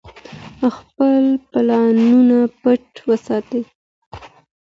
خپل 0.75 1.23
پلانونه 1.51 2.39
پټ 2.61 2.85
وساتئ. 3.07 3.63